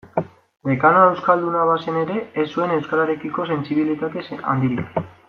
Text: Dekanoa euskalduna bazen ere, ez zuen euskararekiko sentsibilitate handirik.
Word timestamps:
Dekanoa 0.69 1.03
euskalduna 1.09 1.65
bazen 1.73 1.99
ere, 2.05 2.17
ez 2.45 2.49
zuen 2.55 2.73
euskararekiko 2.79 3.47
sentsibilitate 3.53 4.25
handirik. 4.55 4.99